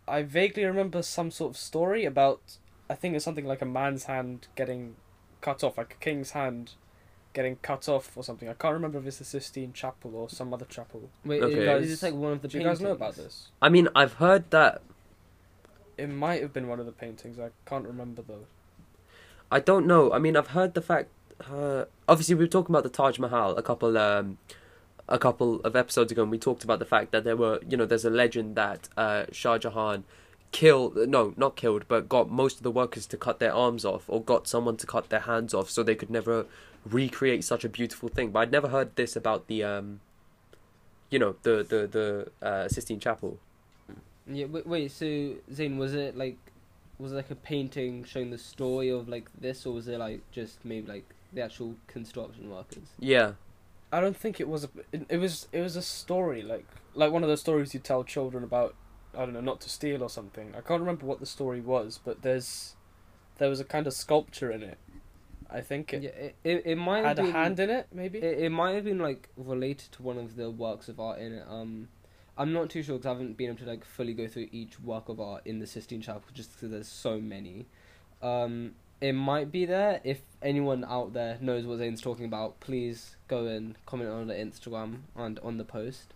I 0.08 0.22
vaguely 0.22 0.64
remember 0.64 1.02
some 1.02 1.31
sort 1.31 1.52
of 1.52 1.56
story 1.56 2.04
about. 2.04 2.40
I 2.90 2.94
think 2.94 3.14
it's 3.16 3.25
something 3.25 3.46
like 3.46 3.62
a 3.62 3.66
man's 3.66 4.04
hand 4.04 4.49
getting 4.54 4.96
cut 5.40 5.64
off, 5.64 5.78
like 5.78 5.94
a 5.94 6.04
king's 6.04 6.32
hand 6.32 6.72
getting 7.32 7.56
cut 7.56 7.88
off 7.88 8.14
or 8.16 8.22
something. 8.22 8.49
I 8.49 8.52
can't 8.52 8.75
remember 8.75 8.99
if 8.99 9.06
it's 9.06 9.19
the 9.19 9.25
Sistine 9.25 9.72
Chapel 9.72 10.14
or 10.14 10.28
some 10.28 10.52
other 10.52 10.66
chapel. 10.66 11.08
Wait, 11.25 11.43
Okay. 11.43 11.58
is, 11.60 11.64
Guys- 11.66 11.82
is 11.84 11.90
this 11.90 12.02
like 12.02 12.14
one 12.14 12.32
of 12.32 12.43
the 12.43 12.49
Do 12.49 12.58
you 12.58 12.64
guys 12.64 12.81
know 12.81 12.90
about 12.93 13.14
this? 13.16 13.49
I 13.62 13.69
mean, 13.70 13.88
I've 13.96 14.14
heard 14.14 14.50
that. 14.50 14.82
It 16.02 16.10
might 16.10 16.43
have 16.43 16.52
been 16.52 16.66
one 16.66 16.81
of 16.81 16.87
the 16.87 16.90
paintings. 16.90 17.38
I 17.38 17.50
can't 17.64 17.87
remember 17.87 18.22
though. 18.26 18.46
I 19.52 19.60
don't 19.60 19.87
know. 19.87 20.12
I 20.12 20.19
mean, 20.19 20.37
I've 20.37 20.49
heard 20.49 20.75
the 20.75 20.82
fact. 20.82 21.10
Uh, 21.49 21.84
obviously, 22.08 22.34
we 22.34 22.43
were 22.43 22.49
talking 22.49 22.75
about 22.75 22.82
the 22.82 22.88
Taj 22.88 23.20
Mahal 23.20 23.56
a 23.56 23.62
couple, 23.62 23.96
um, 23.96 24.38
a 25.08 25.16
couple 25.16 25.60
of 25.60 25.76
episodes 25.76 26.10
ago, 26.10 26.22
and 26.22 26.31
we 26.32 26.38
talked 26.38 26.64
about 26.64 26.81
the 26.81 26.84
fact 26.84 27.12
that 27.12 27.22
there 27.22 27.37
were, 27.37 27.60
you 27.69 27.76
know, 27.76 27.87
there's 27.87 28.04
a 28.04 28.10
legend 28.10 28.56
that 28.56 28.88
uh, 28.96 29.26
Shah 29.31 29.58
Jahan 29.58 30.02
killed, 30.50 30.96
no, 30.96 31.34
not 31.37 31.54
killed, 31.54 31.84
but 31.87 32.08
got 32.08 32.28
most 32.28 32.56
of 32.56 32.64
the 32.64 32.72
workers 32.72 33.06
to 33.06 33.16
cut 33.16 33.38
their 33.38 33.54
arms 33.54 33.84
off, 33.84 34.02
or 34.08 34.20
got 34.20 34.49
someone 34.49 34.76
to 34.78 34.87
cut 34.88 35.08
their 35.08 35.20
hands 35.20 35.54
off, 35.54 35.70
so 35.70 35.84
they 35.84 35.94
could 35.94 36.10
never 36.10 36.46
recreate 36.84 37.44
such 37.44 37.64
a 37.64 37.69
beautiful 37.69 38.08
thing. 38.08 38.32
But 38.32 38.40
I'd 38.40 38.50
never 38.50 38.66
heard 38.66 38.96
this 38.96 39.14
about 39.14 39.46
the, 39.46 39.62
um, 39.62 40.00
you 41.10 41.20
know, 41.20 41.37
the 41.44 41.62
the 41.62 41.87
the 41.87 42.44
uh, 42.44 42.69
Sistine 42.69 42.99
Chapel. 42.99 43.38
Yeah, 44.26 44.46
wait, 44.46 44.66
wait, 44.66 44.90
so 44.90 45.34
Zane, 45.52 45.78
was 45.78 45.94
it 45.94 46.16
like, 46.16 46.38
was 46.98 47.12
it 47.12 47.16
like 47.16 47.30
a 47.30 47.36
painting 47.36 48.04
showing 48.04 48.30
the 48.30 48.38
story 48.38 48.88
of 48.88 49.08
like 49.08 49.28
this, 49.38 49.66
or 49.66 49.74
was 49.74 49.88
it 49.88 49.98
like 49.98 50.20
just 50.30 50.64
maybe 50.64 50.86
like 50.86 51.14
the 51.32 51.42
actual 51.42 51.74
construction 51.86 52.50
workers? 52.50 52.88
Yeah, 52.98 53.32
I 53.92 54.00
don't 54.00 54.16
think 54.16 54.40
it 54.40 54.48
was 54.48 54.64
a. 54.64 54.69
It, 54.92 55.06
it 55.08 55.19
was. 55.19 55.48
It 55.52 55.60
was 55.60 55.76
a 55.76 55.82
story 55.82 56.42
like 56.42 56.66
like 56.94 57.10
one 57.10 57.22
of 57.22 57.28
those 57.28 57.40
stories 57.40 57.74
you 57.74 57.80
tell 57.80 58.04
children 58.04 58.44
about. 58.44 58.74
I 59.14 59.19
don't 59.19 59.34
know, 59.34 59.42
not 59.42 59.60
to 59.62 59.69
steal 59.69 60.02
or 60.02 60.08
something. 60.08 60.54
I 60.56 60.62
can't 60.62 60.80
remember 60.80 61.04
what 61.04 61.20
the 61.20 61.26
story 61.26 61.60
was, 61.60 62.00
but 62.02 62.22
there's, 62.22 62.76
there 63.36 63.50
was 63.50 63.60
a 63.60 63.64
kind 63.64 63.86
of 63.86 63.92
sculpture 63.92 64.50
in 64.50 64.62
it. 64.62 64.78
I 65.50 65.60
think 65.60 65.92
it 65.92 66.02
yeah, 66.02 66.10
it, 66.10 66.34
it, 66.42 66.62
it 66.64 66.76
might 66.76 67.04
had 67.04 67.18
have 67.18 67.28
a 67.28 67.30
hand 67.30 67.60
in 67.60 67.68
it, 67.68 67.88
maybe. 67.92 68.20
It, 68.20 68.38
it 68.38 68.48
might 68.50 68.72
have 68.72 68.84
been 68.84 69.00
like 69.00 69.28
related 69.36 69.92
to 69.92 70.02
one 70.02 70.16
of 70.16 70.36
the 70.36 70.50
works 70.50 70.88
of 70.88 70.98
art 70.98 71.18
in 71.18 71.34
it. 71.34 71.44
Um, 71.46 71.88
I'm 72.37 72.52
not 72.52 72.70
too 72.70 72.82
sure 72.82 72.96
because 72.96 73.06
I 73.06 73.11
haven't 73.11 73.37
been 73.37 73.49
able 73.49 73.58
to 73.58 73.67
like 73.67 73.84
fully 73.84 74.14
go 74.14 74.26
through 74.26 74.49
each 74.52 74.81
work 74.81 75.08
of 75.08 75.20
art 75.20 75.43
in 75.44 75.58
the 75.58 75.67
Sistine 75.67 76.00
Chapel 76.00 76.23
just 76.32 76.52
because 76.52 76.70
there's 76.70 76.88
so 76.88 77.20
many. 77.20 77.67
Um, 78.23 78.73
it 79.00 79.12
might 79.12 79.52
be 79.52 79.67
there. 79.67 80.00
If 80.05 80.23
anyone 80.40 80.84
out 80.84 81.12
there 81.12 81.37
knows 81.40 81.67
what 81.67 81.79
Zane's 81.79 82.00
talking 82.00 82.25
about, 82.25 82.61
please 82.61 83.17
go 83.29 83.46
and 83.46 83.75
comment 83.84 84.11
on 84.11 84.29
the 84.29 84.34
Instagram 84.34 85.00
and 85.17 85.38
on 85.40 85.58
the 85.58 85.64
post. 85.64 86.14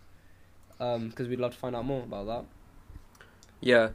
Um, 0.79 1.09
because 1.09 1.29
we'd 1.29 1.41
love 1.41 1.53
to 1.53 1.59
find 1.59 1.75
out 1.75 1.85
more 1.85 2.03
about 2.03 2.27
that. 2.27 2.45
Yeah. 3.61 3.91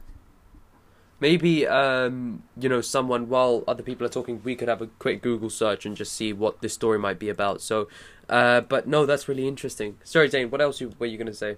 Maybe 1.20 1.66
um, 1.66 2.42
you 2.56 2.68
know, 2.68 2.80
someone 2.80 3.28
while 3.28 3.64
other 3.66 3.82
people 3.82 4.06
are 4.06 4.10
talking, 4.10 4.42
we 4.44 4.54
could 4.56 4.68
have 4.68 4.82
a 4.82 4.86
quick 4.86 5.22
Google 5.22 5.50
search 5.50 5.86
and 5.86 5.96
just 5.96 6.12
see 6.12 6.32
what 6.32 6.60
this 6.60 6.74
story 6.74 6.98
might 6.98 7.18
be 7.18 7.28
about. 7.28 7.62
So, 7.62 7.88
uh, 8.28 8.60
but 8.60 8.86
no, 8.86 9.06
that's 9.06 9.28
really 9.28 9.48
interesting. 9.48 9.98
Sorry, 10.04 10.28
Dane. 10.28 10.50
What 10.50 10.60
else 10.60 10.80
were 10.80 11.06
you 11.06 11.16
gonna 11.16 11.32
say? 11.32 11.56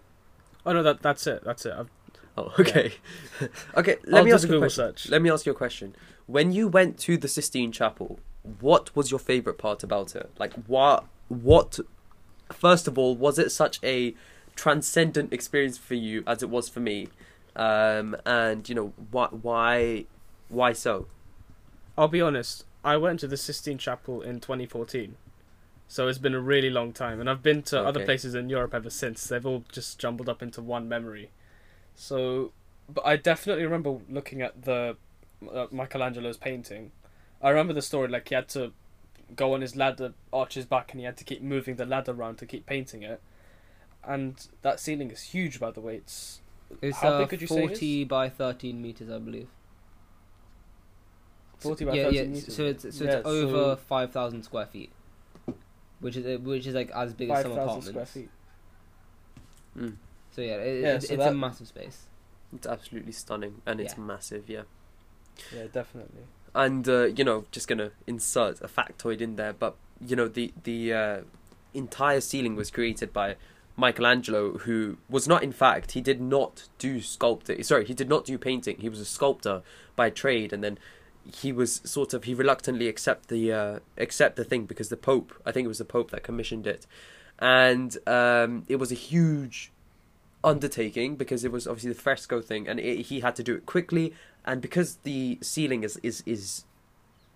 Oh 0.66 0.72
no, 0.72 0.82
that 0.82 1.02
that's 1.02 1.26
it. 1.26 1.42
That's 1.44 1.66
it. 1.66 1.72
I've, 1.76 1.90
Oh, 2.36 2.52
okay. 2.58 2.92
okay. 3.76 3.96
Let 4.06 4.18
I'll 4.18 4.24
me 4.24 4.32
ask 4.32 4.42
you 4.42 4.48
a 4.48 4.52
Google 4.54 4.60
question. 4.62 4.84
search. 4.84 5.08
Let 5.08 5.22
me 5.22 5.30
ask 5.30 5.46
you 5.46 5.52
a 5.52 5.54
question. 5.54 5.94
When 6.26 6.52
you 6.52 6.66
went 6.68 6.98
to 7.00 7.16
the 7.16 7.28
Sistine 7.28 7.70
Chapel, 7.70 8.18
what 8.60 8.94
was 8.96 9.10
your 9.10 9.20
favorite 9.20 9.56
part 9.58 9.82
about 9.82 10.16
it? 10.16 10.30
Like, 10.38 10.52
what? 10.66 11.04
What? 11.28 11.78
First 12.52 12.88
of 12.88 12.98
all, 12.98 13.14
was 13.14 13.38
it 13.38 13.52
such 13.52 13.78
a 13.84 14.14
transcendent 14.56 15.32
experience 15.32 15.78
for 15.78 15.94
you 15.94 16.24
as 16.26 16.42
it 16.42 16.50
was 16.50 16.68
for 16.68 16.80
me? 16.80 17.08
Um, 17.54 18.16
and 18.26 18.68
you 18.68 18.74
know, 18.74 18.92
why? 19.10 19.28
Why? 19.28 20.06
Why 20.48 20.72
so? 20.72 21.06
I'll 21.96 22.08
be 22.08 22.20
honest. 22.20 22.64
I 22.84 22.96
went 22.96 23.20
to 23.20 23.28
the 23.28 23.36
Sistine 23.36 23.78
Chapel 23.78 24.20
in 24.20 24.40
2014, 24.40 25.16
so 25.88 26.08
it's 26.08 26.18
been 26.18 26.34
a 26.34 26.40
really 26.40 26.70
long 26.70 26.92
time, 26.92 27.20
and 27.20 27.28
I've 27.30 27.42
been 27.42 27.62
to 27.64 27.80
other 27.80 28.04
places 28.04 28.34
in 28.34 28.48
Europe 28.48 28.74
ever 28.74 28.90
since. 28.90 29.26
They've 29.26 29.44
all 29.44 29.64
just 29.70 29.98
jumbled 29.98 30.28
up 30.28 30.42
into 30.42 30.60
one 30.62 30.88
memory. 30.88 31.30
So, 31.94 32.52
but 32.88 33.06
I 33.06 33.16
definitely 33.16 33.64
remember 33.64 33.98
looking 34.08 34.42
at 34.42 34.62
the 34.62 34.96
uh, 35.52 35.66
Michelangelo's 35.70 36.36
painting. 36.36 36.90
I 37.42 37.50
remember 37.50 37.72
the 37.72 37.82
story 37.82 38.08
like 38.08 38.28
he 38.28 38.34
had 38.34 38.48
to 38.50 38.72
go 39.36 39.54
on 39.54 39.60
his 39.60 39.76
ladder, 39.76 40.14
arch 40.32 40.54
his 40.54 40.64
back, 40.66 40.92
and 40.92 41.00
he 41.00 41.04
had 41.06 41.16
to 41.18 41.24
keep 41.24 41.42
moving 41.42 41.76
the 41.76 41.86
ladder 41.86 42.12
around 42.12 42.36
to 42.38 42.46
keep 42.46 42.66
painting 42.66 43.02
it. 43.02 43.20
And 44.02 44.46
that 44.62 44.80
ceiling 44.80 45.10
is 45.10 45.22
huge, 45.22 45.60
by 45.60 45.70
the 45.70 45.80
way. 45.80 45.96
It's 45.96 46.40
It's 46.82 46.98
How 46.98 47.08
uh, 47.10 47.18
big 47.20 47.28
could 47.28 47.40
you 47.40 47.46
say 47.46 47.64
it 47.64 47.72
is? 47.72 47.78
40 47.78 48.04
by 48.04 48.28
13 48.28 48.80
meters, 48.82 49.10
I 49.10 49.18
believe. 49.18 49.48
40 51.58 51.84
by 51.86 51.94
yeah, 51.94 52.04
13 52.04 52.18
yeah. 52.18 52.26
meters. 52.28 52.56
So 52.56 52.64
it's 52.64 52.98
so 52.98 53.04
Yeah, 53.04 53.10
it's 53.18 53.26
over 53.28 53.74
so- 53.74 53.76
5,000 53.76 54.42
square 54.42 54.66
feet, 54.66 54.90
which 56.04 56.16
is 56.16 56.40
which 56.40 56.66
is 56.66 56.74
like 56.74 56.90
as 56.90 57.12
big 57.14 57.30
as 57.30 57.36
five 57.36 57.42
some 57.44 57.52
thousand 57.54 57.62
apartments. 57.62 57.88
square 57.88 58.06
feet. 58.24 58.30
Mm. 59.76 59.96
So 60.32 60.40
yeah, 60.42 60.56
it, 60.56 60.82
Yeah, 60.82 60.94
it- 60.96 61.02
so 61.02 61.14
it's 61.14 61.22
a 61.22 61.26
that- 61.30 61.34
massive 61.36 61.68
space. 61.68 62.06
It's 62.54 62.66
absolutely 62.66 63.12
stunning, 63.12 63.62
and 63.66 63.80
it's 63.80 63.94
Yeah. 63.96 64.04
massive. 64.04 64.48
Yeah. 64.48 64.62
Yeah, 65.52 65.66
definitely. 65.72 66.22
and 66.56 66.88
uh, 66.88 67.06
you 67.06 67.24
know 67.24 67.44
just 67.50 67.66
gonna 67.66 67.90
insert 68.06 68.60
a 68.60 68.68
factoid 68.68 69.20
in 69.20 69.34
there 69.34 69.52
but 69.52 69.74
you 70.00 70.14
know 70.14 70.28
the 70.28 70.52
the 70.62 70.92
uh, 70.92 71.20
entire 71.72 72.20
ceiling 72.20 72.54
was 72.54 72.70
created 72.70 73.12
by 73.12 73.34
Michelangelo 73.76 74.58
who 74.58 74.96
was 75.10 75.26
not 75.26 75.42
in 75.42 75.50
fact 75.50 75.90
he 75.98 76.00
did 76.00 76.20
not 76.20 76.68
do 76.78 76.98
sculpting 76.98 77.64
sorry 77.64 77.84
he 77.84 77.94
did 77.94 78.08
not 78.08 78.24
do 78.24 78.38
painting 78.38 78.76
he 78.78 78.88
was 78.88 79.00
a 79.00 79.04
sculptor 79.04 79.62
by 79.96 80.08
trade 80.10 80.52
and 80.52 80.62
then 80.62 80.78
he 81.32 81.52
was 81.52 81.80
sort 81.84 82.14
of 82.14 82.24
he 82.24 82.34
reluctantly 82.34 82.88
accept 82.88 83.28
the 83.28 83.52
uh, 83.52 83.78
accept 83.96 84.36
the 84.36 84.44
thing 84.44 84.66
because 84.66 84.88
the 84.88 84.96
Pope 84.96 85.32
I 85.46 85.52
think 85.52 85.64
it 85.64 85.68
was 85.68 85.78
the 85.78 85.84
Pope 85.84 86.10
that 86.10 86.22
commissioned 86.22 86.66
it, 86.66 86.86
and 87.38 87.96
um, 88.06 88.64
it 88.68 88.76
was 88.76 88.92
a 88.92 88.96
huge 88.96 89.70
undertaking 90.44 91.16
because 91.16 91.44
it 91.44 91.50
was 91.50 91.66
obviously 91.66 91.92
the 91.92 92.00
fresco 92.00 92.40
thing 92.40 92.68
and 92.68 92.78
it, 92.78 93.06
he 93.06 93.20
had 93.20 93.34
to 93.36 93.42
do 93.42 93.54
it 93.54 93.66
quickly. 93.66 94.12
And 94.44 94.60
because 94.60 94.96
the 95.02 95.38
ceiling 95.40 95.82
is 95.82 95.98
is 96.02 96.22
is 96.26 96.64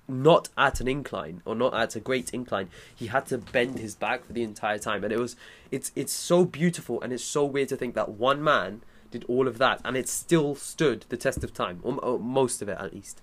not 0.06 0.48
at 0.56 0.80
an 0.80 0.88
incline 0.88 1.42
or 1.44 1.54
not 1.54 1.74
at 1.74 1.94
a 1.94 2.00
great 2.00 2.32
incline 2.32 2.70
he 2.94 3.08
had 3.08 3.26
to 3.26 3.36
bend 3.36 3.78
his 3.78 3.94
back 3.94 4.24
for 4.26 4.32
the 4.32 4.42
entire 4.42 4.78
time. 4.78 5.02
And 5.02 5.12
it 5.12 5.18
was 5.18 5.34
it's 5.70 5.90
it's 5.96 6.12
so 6.12 6.44
beautiful 6.44 7.00
and 7.00 7.12
it's 7.12 7.24
so 7.24 7.44
weird 7.44 7.70
to 7.70 7.76
think 7.76 7.94
that 7.94 8.10
one 8.10 8.44
man 8.44 8.82
did 9.10 9.24
all 9.26 9.48
of 9.48 9.56
that 9.56 9.80
and 9.84 9.96
it 9.96 10.06
still 10.06 10.54
stood 10.54 11.06
the 11.08 11.16
test 11.16 11.42
of 11.42 11.54
time 11.54 11.80
or, 11.82 11.94
or 12.04 12.18
most 12.18 12.60
of 12.60 12.68
it 12.68 12.76
at 12.78 12.92
least 12.92 13.22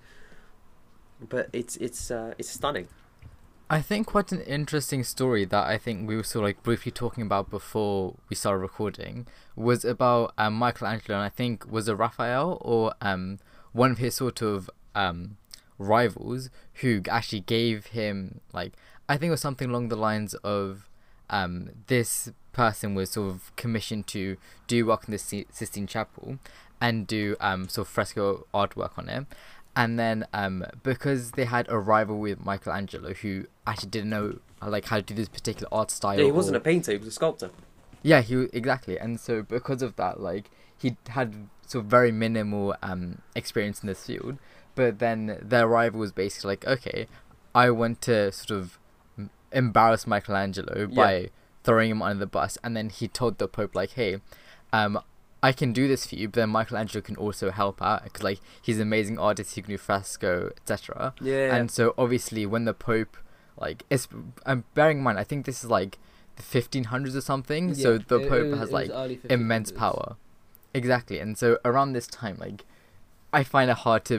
but 1.20 1.50
it's 1.54 1.78
it's 1.78 2.12
uh, 2.12 2.34
it's 2.38 2.50
stunning 2.50 2.88
I 3.68 3.82
think 3.82 4.06
quite 4.06 4.32
an 4.32 4.42
interesting 4.42 5.04
story 5.04 5.44
that 5.46 5.66
I 5.66 5.80
think 5.80 6.08
we 6.08 6.16
were 6.16 6.24
sort 6.24 6.44
of 6.44 6.50
like 6.50 6.64
briefly 6.64 6.92
talking 6.92 7.24
about 7.24 7.50
before 7.50 8.14
we 8.30 8.36
started 8.36 8.60
recording 8.60 9.26
was 9.56 9.84
about 9.84 10.34
um, 10.38 10.54
Michelangelo, 10.54 11.18
and 11.18 11.26
I 11.26 11.30
think 11.30 11.66
was 11.72 11.88
a 11.88 11.96
Raphael 11.96 12.60
or 12.62 12.94
um, 13.02 13.40
one 13.72 13.90
of 13.90 13.98
his 13.98 14.14
sort 14.14 14.44
of 14.44 14.70
um, 14.94 15.38
rivals 15.80 16.52
who 16.76 17.02
actually 17.10 17.40
gave 17.40 17.88
him 17.88 18.42
like 18.54 18.74
I 19.10 19.18
think 19.18 19.30
it 19.30 19.32
was 19.32 19.42
something 19.42 19.70
along 19.70 19.90
the 19.90 19.96
lines 19.96 20.36
of 20.36 20.88
um, 21.32 21.72
this 21.88 22.32
person 22.54 22.94
was 22.94 23.12
sort 23.12 23.32
of 23.32 23.56
commissioned 23.56 24.06
to 24.08 24.38
do 24.68 24.86
work 24.86 25.06
in 25.08 25.12
the 25.12 25.18
Si- 25.18 25.48
Sistine 25.52 25.88
Chapel 25.88 26.38
and 26.80 27.08
do 27.08 27.36
um, 27.40 27.68
sort 27.68 27.88
of 27.88 27.92
fresco 27.94 28.46
artwork 28.54 28.98
on 28.98 29.10
it. 29.10 29.26
And 29.76 30.00
then 30.00 30.26
um, 30.34 30.66
because 30.84 31.32
they 31.32 31.46
had 31.46 31.68
a 31.70 31.78
rival 31.78 32.18
with 32.20 32.44
Michelangelo 32.46 33.14
who 33.14 33.46
actually 33.68 33.90
didn't 33.90 34.10
know 34.10 34.40
uh, 34.62 34.70
like 34.70 34.86
how 34.86 34.98
to 34.98 35.02
do 35.02 35.14
this 35.14 35.28
particular 35.30 35.68
art 35.72 35.92
style. 35.92 36.18
yeah 36.18 36.26
he 36.26 36.32
wasn't 36.32 36.56
or- 36.56 36.60
a 36.60 36.64
painter 36.64 36.92
he 36.94 36.98
was 36.98 37.08
a 37.08 37.12
sculptor 37.12 37.50
yeah, 38.04 38.22
he 38.22 38.36
exactly, 38.54 39.00
and 39.00 39.20
so 39.20 39.42
because 39.42 39.82
of 39.82 39.96
that, 39.96 40.20
like 40.20 40.52
he 40.78 40.96
had 41.08 41.50
sort 41.66 41.86
of 41.86 41.90
very 41.90 42.12
minimal 42.12 42.76
um 42.84 43.24
experience 43.36 43.82
in 43.82 43.88
this 43.88 44.06
field. 44.06 44.38
But 44.76 45.00
then 45.00 45.40
their 45.42 45.68
rival 45.68 46.02
was 46.02 46.12
basically 46.12 46.50
like, 46.50 46.68
okay, 46.68 47.08
I 47.56 47.72
want 47.72 48.02
to 48.02 48.32
sort 48.32 48.60
of 48.60 48.78
embarrass 49.52 50.06
Michelangelo 50.06 50.88
Yeah. 50.92 50.96
by 50.96 51.30
throwing 51.64 51.90
him 51.90 52.04
under 52.04 52.20
the 52.20 52.28
bus, 52.28 52.60
and 52.64 52.78
then 52.78 52.90
he 52.90 53.08
told 53.08 53.40
the 53.40 53.48
Pope 53.48 53.74
like, 53.74 53.92
hey, 53.94 54.22
um. 54.72 55.00
I 55.48 55.52
can 55.60 55.72
do 55.80 55.88
this 55.88 56.02
for 56.08 56.16
you, 56.20 56.28
but 56.30 56.36
then 56.42 56.50
Michelangelo 56.50 57.02
can 57.10 57.16
also 57.26 57.46
help 57.62 57.78
out 57.90 58.04
because, 58.06 58.24
like, 58.30 58.40
he's 58.66 58.78
an 58.78 58.84
amazing 58.92 59.18
artist. 59.20 59.56
He 59.56 59.62
can 59.62 59.72
do 59.76 59.78
fresco, 59.90 60.32
etc. 60.60 61.14
yeah 61.22 61.56
And 61.56 61.70
so 61.78 61.84
obviously 62.04 62.44
when 62.54 62.64
the 62.66 62.74
Pope 62.90 63.14
like 63.66 63.80
it's 63.94 64.08
I'm 64.46 64.62
bearing 64.74 64.98
in 65.00 65.04
mind 65.08 65.18
I 65.24 65.24
think 65.24 65.46
this 65.46 65.64
is 65.64 65.70
like 65.80 65.94
the 66.40 66.44
1500s 66.44 67.16
or 67.16 67.22
something. 67.22 67.64
yeah, 67.70 67.84
so 67.86 67.90
the 68.12 68.18
it- 68.20 68.26
it 68.26 68.30
Pope 68.34 68.48
was- 68.52 68.60
has 68.60 68.72
like 68.80 68.90
immense 69.38 69.72
power. 69.72 70.08
Exactly. 70.74 71.18
And 71.24 71.38
so 71.42 71.48
around 71.70 71.94
this 71.94 72.08
time 72.08 72.38
like 72.46 72.60
I 73.40 73.42
find 73.54 73.70
it 73.74 73.78
hard 73.88 74.04
to 74.12 74.16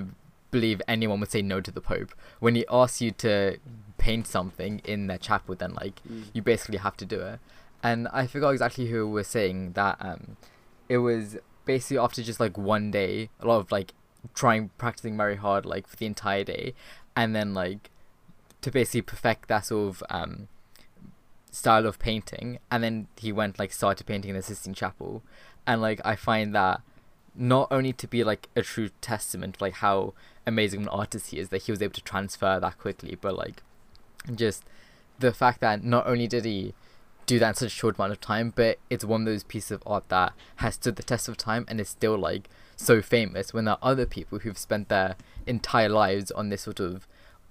believe 0.51 0.81
anyone 0.95 1.19
would 1.21 1.31
say 1.37 1.43
no 1.43 1.61
to 1.61 1.71
the 1.71 1.85
Pope 1.93 2.13
when 2.45 2.55
he 2.59 2.65
asks 2.83 2.99
you 3.05 3.11
to 3.27 3.59
paint 3.99 4.27
something 4.37 4.81
in 4.85 5.07
their 5.09 5.19
chapel 5.29 5.55
then 5.63 5.73
like 5.83 5.97
Mm. 6.09 6.25
you 6.35 6.41
basically 6.53 6.79
have 6.87 6.97
to 7.03 7.07
do 7.15 7.19
it. 7.33 7.39
And 7.83 8.09
I 8.21 8.23
forgot 8.35 8.51
exactly 8.57 8.87
who 8.93 9.01
was 9.17 9.27
saying 9.37 9.59
that 9.81 9.97
um 10.11 10.23
it 10.89 10.99
was 10.99 11.37
basically 11.65 11.99
after 11.99 12.23
just 12.23 12.41
like 12.41 12.57
one 12.57 12.91
day, 12.91 13.31
a 13.41 13.47
lot 13.47 13.59
of 13.59 13.73
like 13.73 13.93
trying 14.35 14.71
practicing 14.79 15.17
very 15.17 15.37
hard 15.37 15.65
like 15.65 15.87
for 15.87 15.97
the 15.97 16.07
entire 16.07 16.43
day 16.43 16.75
and 17.15 17.35
then 17.35 17.55
like 17.55 17.91
to 18.61 18.71
basically 18.71 19.03
perfect 19.03 19.49
that 19.49 19.65
sort 19.65 19.89
of 19.89 20.03
um 20.11 20.49
style 21.51 21.87
of 21.87 21.99
painting 21.99 22.59
and 22.71 22.83
then 22.83 23.07
he 23.17 23.33
went 23.33 23.59
like 23.59 23.73
started 23.73 24.07
painting 24.07 24.31
in 24.31 24.37
the 24.37 24.43
Sistine 24.43 24.75
Chapel. 24.75 25.23
And 25.67 25.81
like 25.81 26.01
I 26.05 26.17
find 26.17 26.55
that 26.55 26.81
not 27.35 27.69
only 27.71 27.93
to 27.93 28.07
be 28.07 28.25
like 28.25 28.49
a 28.57 28.63
true 28.63 28.91
testament 29.01 29.61
like 29.61 29.75
how 29.75 30.15
amazing 30.47 30.83
an 30.83 30.89
artist 30.89 31.31
he 31.31 31.39
is 31.39 31.51
that 31.51 31.63
he 31.63 31.71
was 31.71 31.83
able 31.83 31.93
to 31.93 32.03
transfer 32.03 32.59
that 32.59 32.79
quickly 32.79 33.17
but 33.21 33.37
like 33.37 33.63
just 34.35 34.65
the 35.19 35.33
fact 35.33 35.61
that 35.61 35.85
not 35.85 36.07
only 36.07 36.27
did 36.27 36.47
he 36.47 36.73
do 37.27 37.39
that 37.39 37.49
in 37.49 37.55
such 37.55 37.67
a 37.67 37.71
short 37.71 37.99
amount 37.99 38.13
of 38.13 38.21
time 38.21 38.53
but 38.55 38.79
it's 38.89 39.05
one 39.05 39.23
of 39.23 39.27
those 39.27 39.43
pieces 39.45 39.73
of 39.73 39.83
art 39.87 40.09
that 40.09 40.33
has 40.57 40.75
stood 40.75 40.97
the 40.97 41.03
test 41.03 41.29
of 41.29 41.37
time 41.37 41.65
and 41.69 41.81
is 41.81 41.89
still 41.89 42.17
like 42.17 42.49
so 42.77 43.03
famous 43.03 43.53
when 43.53 43.65
there 43.65 43.75
are 43.75 43.91
other 43.91 44.07
people 44.07 44.39
who've 44.41 44.59
spent 44.59 44.89
their 44.89 45.17
entire 45.47 45.89
lives 45.89 46.31
on 46.31 46.49
this 46.49 46.63
sort 46.63 46.81
of 46.81 47.07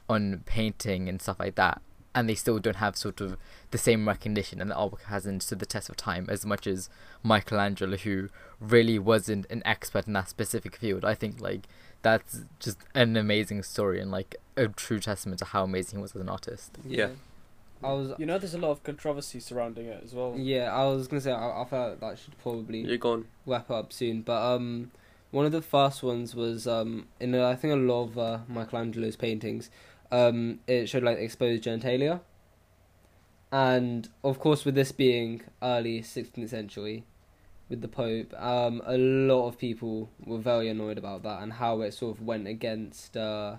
on 0.07 0.41
painting 0.45 1.09
and 1.09 1.21
stuff 1.21 1.39
like 1.39 1.55
that 1.55 1.81
and 2.15 2.29
they 2.29 2.35
still 2.35 2.59
don't 2.59 2.77
have 2.77 2.95
sort 2.95 3.19
of 3.19 3.37
the 3.71 3.77
same 3.77 4.07
recognition 4.07 4.61
and 4.61 4.71
the 4.71 4.75
artwork 4.75 5.03
hasn't 5.03 5.43
stood 5.43 5.59
the 5.59 5.65
test 5.65 5.89
of 5.89 5.97
time 5.97 6.27
as 6.29 6.45
much 6.45 6.65
as 6.65 6.89
Michelangelo 7.21 7.97
who 7.97 8.29
really 8.61 8.97
wasn't 8.97 9.45
an 9.49 9.61
expert 9.65 10.07
in 10.07 10.13
that 10.13 10.29
specific 10.29 10.77
field. 10.77 11.03
I 11.03 11.13
think 11.13 11.41
like 11.41 11.67
that's 12.01 12.45
just 12.59 12.77
an 12.93 13.17
amazing 13.17 13.63
story 13.63 13.99
and 13.99 14.11
like 14.11 14.35
a 14.55 14.69
true 14.69 15.01
testament 15.01 15.39
to 15.39 15.45
how 15.45 15.63
amazing 15.65 15.99
he 15.99 16.01
was 16.01 16.15
as 16.15 16.21
an 16.21 16.29
artist. 16.29 16.77
Yeah. 16.87 17.09
I 17.83 17.91
was 17.93 18.13
You 18.17 18.25
know, 18.25 18.37
there's 18.39 18.53
a 18.53 18.57
lot 18.57 18.71
of 18.71 18.83
controversy 18.83 19.39
surrounding 19.39 19.85
it 19.87 20.01
as 20.03 20.13
well. 20.13 20.33
yeah, 20.37 20.73
I 20.73 20.85
was 20.87 21.07
gonna 21.07 21.21
say 21.21 21.31
I, 21.31 21.61
I 21.61 21.65
felt 21.65 21.99
that 21.99 22.17
should 22.17 22.37
probably 22.39 22.79
You're 22.81 22.97
gone. 22.97 23.25
wrap 23.45 23.69
up 23.69 23.91
soon. 23.93 24.21
But 24.21 24.41
um, 24.55 24.91
one 25.31 25.45
of 25.45 25.51
the 25.51 25.61
first 25.61 26.01
ones 26.03 26.33
was 26.35 26.67
um 26.67 27.07
in 27.19 27.35
uh, 27.35 27.47
I 27.49 27.55
think 27.55 27.73
a 27.73 27.77
lot 27.77 28.03
of 28.05 28.17
uh, 28.17 28.39
Michelangelo's 28.47 29.15
paintings, 29.15 29.69
um, 30.11 30.59
it 30.67 30.87
showed 30.87 31.03
like 31.03 31.17
exposed 31.17 31.63
genitalia. 31.65 32.21
And 33.51 34.09
of 34.23 34.39
course, 34.39 34.65
with 34.65 34.75
this 34.75 34.91
being 34.91 35.41
early 35.61 36.01
sixteenth 36.01 36.49
century, 36.49 37.03
with 37.69 37.81
the 37.81 37.87
Pope, 37.87 38.33
um, 38.41 38.81
a 38.85 38.97
lot 38.97 39.47
of 39.47 39.57
people 39.57 40.09
were 40.25 40.39
very 40.39 40.67
annoyed 40.69 40.97
about 40.97 41.23
that 41.23 41.41
and 41.41 41.53
how 41.53 41.81
it 41.81 41.93
sort 41.93 42.17
of 42.17 42.23
went 42.23 42.47
against 42.47 43.15
uh, 43.15 43.57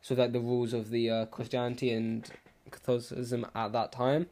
sort 0.00 0.18
of 0.18 0.24
like 0.24 0.32
the 0.32 0.40
rules 0.40 0.72
of 0.72 0.90
the 0.90 1.10
uh, 1.10 1.26
Christianity 1.26 1.90
and 1.90 2.30
Catholicism 2.70 3.46
at 3.54 3.72
that 3.72 3.92
time. 3.92 4.26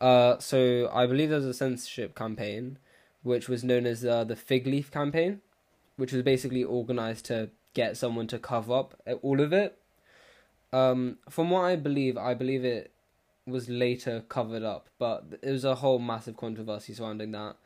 Uh, 0.00 0.38
so 0.38 0.90
I 0.92 1.06
believe 1.06 1.30
there 1.30 1.38
was 1.38 1.46
a 1.46 1.54
censorship 1.54 2.14
campaign 2.14 2.78
which 3.22 3.48
was 3.48 3.64
known 3.64 3.86
as 3.86 4.04
uh, 4.04 4.22
the 4.22 4.36
Fig 4.36 4.66
Leaf 4.68 4.90
Campaign, 4.92 5.40
which 5.96 6.12
was 6.12 6.22
basically 6.22 6.62
organized 6.62 7.24
to 7.24 7.50
get 7.74 7.96
someone 7.96 8.28
to 8.28 8.38
cover 8.38 8.72
up 8.74 8.94
uh, 9.06 9.14
all 9.14 9.40
of 9.40 9.52
it. 9.52 9.76
Um, 10.72 11.18
from 11.28 11.50
what 11.50 11.62
I 11.62 11.74
believe, 11.74 12.16
I 12.16 12.34
believe 12.34 12.64
it 12.64 12.92
was 13.44 13.68
later 13.68 14.22
covered 14.28 14.62
up, 14.62 14.88
but 14.98 15.42
there 15.42 15.52
was 15.52 15.64
a 15.64 15.76
whole 15.76 15.98
massive 15.98 16.36
controversy 16.36 16.94
surrounding 16.94 17.32
that. 17.32 17.56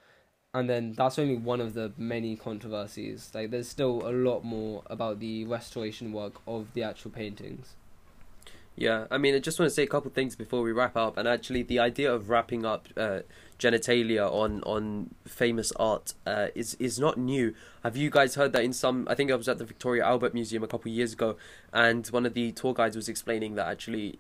And 0.55 0.69
then 0.69 0.95
that's 0.95 1.19
only 1.19 1.37
one 1.37 1.61
of 1.61 1.75
the 1.75 1.93
many 1.97 2.37
controversies. 2.37 3.31
Like, 3.35 3.51
there's 3.51 3.69
still 3.69 4.09
a 4.09 4.11
lot 4.11 4.43
more 4.43 4.83
about 4.87 5.21
the 5.21 5.45
restoration 5.45 6.13
work 6.13 6.41
of 6.47 6.73
the 6.75 6.83
actual 6.83 7.11
paintings. 7.11 7.77
Yeah, 8.81 9.07
I 9.11 9.19
mean, 9.19 9.35
I 9.35 9.41
just 9.41 9.59
want 9.59 9.69
to 9.69 9.75
say 9.75 9.83
a 9.83 9.87
couple 9.87 10.11
things 10.11 10.35
before 10.35 10.63
we 10.63 10.73
wrap 10.73 10.97
up. 10.97 11.19
And 11.19 11.29
actually, 11.29 11.63
the 11.63 11.79
idea 11.79 12.11
of 12.11 12.31
wrapping 12.31 12.65
up 12.65 12.89
uh, 12.97 13.21
genitalia 13.59 14.27
on 14.33 14.63
on 14.63 15.15
famous 15.27 15.71
art 15.73 16.15
uh, 16.27 16.47
is 16.55 16.77
is 16.77 16.99
not 16.99 17.19
new. 17.19 17.55
Have 17.83 17.95
you 17.95 18.09
guys 18.09 18.37
heard 18.37 18.55
that 18.55 18.65
in 18.65 18.73
some? 18.73 19.07
I 19.11 19.15
think 19.15 19.31
I 19.31 19.35
was 19.35 19.49
at 19.49 19.59
the 19.59 19.67
Victoria 19.67 20.07
Albert 20.07 20.33
Museum 20.33 20.65
a 20.65 20.67
couple 20.67 20.91
years 20.91 21.13
ago, 21.13 21.37
and 21.75 22.07
one 22.07 22.25
of 22.25 22.33
the 22.33 22.53
tour 22.53 22.73
guides 22.73 22.97
was 22.97 23.07
explaining 23.07 23.55
that 23.57 23.69
actually 23.69 24.19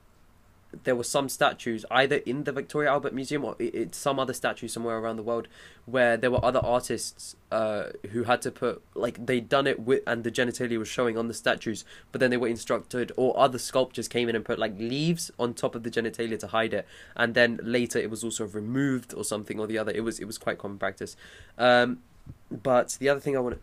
there 0.84 0.94
were 0.94 1.04
some 1.04 1.28
statues 1.28 1.84
either 1.90 2.16
in 2.16 2.44
the 2.44 2.52
Victoria 2.52 2.90
Albert 2.90 3.12
Museum 3.12 3.44
or 3.44 3.56
it, 3.58 3.74
it's 3.74 3.98
some 3.98 4.18
other 4.18 4.32
statue 4.32 4.68
somewhere 4.68 4.98
around 4.98 5.16
the 5.16 5.22
world 5.22 5.48
where 5.86 6.16
there 6.16 6.30
were 6.30 6.44
other 6.44 6.60
artists 6.62 7.34
uh, 7.50 7.86
who 8.12 8.24
had 8.24 8.40
to 8.42 8.50
put 8.50 8.82
like 8.94 9.24
they'd 9.26 9.48
done 9.48 9.66
it 9.66 9.80
with 9.80 10.02
and 10.06 10.22
the 10.24 10.30
genitalia 10.30 10.78
was 10.78 10.88
showing 10.88 11.18
on 11.18 11.28
the 11.28 11.34
statues, 11.34 11.84
but 12.12 12.20
then 12.20 12.30
they 12.30 12.36
were 12.36 12.48
instructed 12.48 13.12
or 13.16 13.38
other 13.38 13.58
sculptors 13.58 14.08
came 14.08 14.28
in 14.28 14.36
and 14.36 14.44
put 14.44 14.58
like 14.58 14.78
leaves 14.78 15.30
on 15.38 15.54
top 15.54 15.74
of 15.74 15.82
the 15.82 15.90
genitalia 15.90 16.38
to 16.38 16.46
hide 16.46 16.72
it, 16.72 16.86
and 17.16 17.34
then 17.34 17.58
later 17.62 17.98
it 17.98 18.10
was 18.10 18.22
also 18.22 18.46
removed 18.46 19.12
or 19.14 19.24
something 19.24 19.58
or 19.58 19.66
the 19.66 19.78
other. 19.78 19.92
It 19.92 20.04
was 20.04 20.18
it 20.20 20.26
was 20.26 20.38
quite 20.38 20.58
common 20.58 20.78
practice. 20.78 21.16
Um, 21.58 21.98
but 22.50 22.96
the 23.00 23.08
other 23.08 23.20
thing 23.20 23.36
I 23.36 23.40
want 23.40 23.60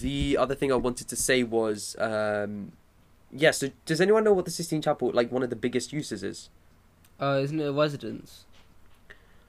the 0.00 0.36
other 0.36 0.54
thing 0.54 0.72
I 0.72 0.76
wanted 0.76 1.08
to 1.08 1.16
say 1.16 1.42
was 1.42 1.96
um, 1.98 2.72
yes. 3.30 3.58
so 3.58 3.70
does 3.84 4.00
anyone 4.00 4.24
know 4.24 4.32
what 4.32 4.44
the 4.44 4.50
Sistine 4.50 4.82
Chapel 4.82 5.10
like 5.12 5.30
one 5.30 5.42
of 5.42 5.50
the 5.50 5.56
biggest 5.56 5.92
uses 5.92 6.22
is? 6.22 6.50
Uh, 7.20 7.40
isn't 7.42 7.60
it 7.60 7.64
a 7.64 7.72
residence? 7.72 8.44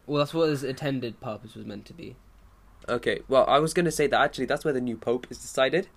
Well, 0.06 0.20
that's 0.20 0.34
what 0.34 0.50
its 0.50 0.64
intended 0.64 1.20
purpose 1.20 1.56
was 1.56 1.66
meant 1.66 1.86
to 1.86 1.94
be. 1.94 2.16
Okay, 2.88 3.22
well, 3.28 3.46
I 3.48 3.60
was 3.60 3.74
gonna 3.74 3.92
say 3.92 4.08
that 4.08 4.20
actually 4.20 4.46
that's 4.46 4.64
where 4.64 4.74
the 4.74 4.82
new 4.82 4.96
pope 4.96 5.28
is 5.30 5.38
decided, 5.38 5.90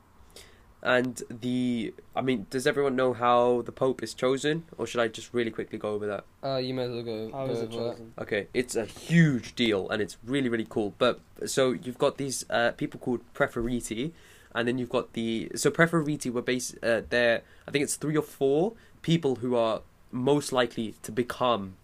and 0.83 1.23
the 1.31 1.95
I 2.17 2.21
mean, 2.23 2.47
does 2.51 2.67
everyone 2.67 2.97
know 2.97 3.13
how 3.13 3.63
the 3.63 3.71
pope 3.71 4.03
is 4.03 4.15
chosen, 4.15 4.65
or 4.77 4.87
should 4.87 5.01
I 5.01 5.07
just 5.07 5.33
really 5.33 5.53
quickly 5.53 5.79
go 5.79 5.91
over 5.91 6.07
that? 6.09 6.25
Uh, 6.43 6.57
you 6.57 6.75
may 6.75 6.85
as 6.85 6.91
well 6.91 7.03
go. 7.03 7.31
How 7.31 7.47
go 7.47 7.53
is 7.53 7.61
it 7.61 7.73
over 7.73 7.95
that. 7.95 8.23
Okay, 8.23 8.49
it's 8.53 8.75
a 8.75 8.85
huge 8.85 9.55
deal 9.55 9.89
and 9.91 10.03
it's 10.03 10.17
really 10.25 10.49
really 10.49 10.67
cool. 10.69 10.95
But 10.99 11.21
so 11.47 11.71
you've 11.73 11.99
got 11.99 12.19
these 12.19 12.45
uh, 12.51 12.73
people 12.73 12.99
called 12.99 13.21
preferiti, 13.33 14.11
and 14.55 14.67
then 14.67 14.79
you've 14.79 14.91
got 14.91 15.13
the 15.13 15.51
so 15.55 15.71
Preferiti 15.71 16.33
were 16.33 16.43
based 16.43 16.77
uh, 16.83 17.03
there. 17.09 17.43
I 17.67 17.71
think 17.71 17.85
it's 17.85 17.97
three 17.97 18.17
or 18.17 18.23
four 18.23 18.75
people 19.03 19.37
who 19.37 19.57
are 19.57 19.83
most 20.13 20.53
likely 20.53 20.95
to 21.03 21.13
become 21.13 21.77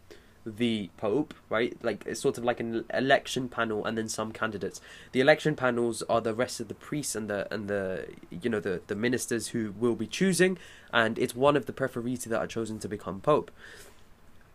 the 0.45 0.91
pope, 0.97 1.35
right? 1.51 1.77
Like 1.83 2.05
it's 2.07 2.21
sort 2.21 2.39
of 2.39 2.45
like 2.45 2.61
an 2.61 2.85
election 2.95 3.49
panel, 3.49 3.85
and 3.85 3.99
then 3.99 4.09
some 4.09 4.33
candidates. 4.33 4.81
The 5.13 5.21
election 5.21 5.57
panels 5.57 6.03
are 6.09 6.21
the 6.21 6.35
rest 6.35 6.61
of 6.61 6.69
the 6.69 6.75
priests 6.75 7.17
and 7.17 7.29
the 7.29 7.53
and 7.53 7.69
the 7.69 8.07
you 8.31 8.49
know 8.49 8.61
the 8.61 8.81
the 8.87 8.95
ministers 8.95 9.49
who 9.49 9.75
will 9.79 9.97
be 9.97 10.07
choosing, 10.07 10.59
and 10.93 11.19
it's 11.19 11.35
one 11.35 11.57
of 11.57 11.67
the 11.67 11.73
preferiti 11.73 12.25
that 12.25 12.39
are 12.39 12.47
chosen 12.47 12.79
to 12.81 12.89
become 12.89 13.21
pope. 13.21 13.51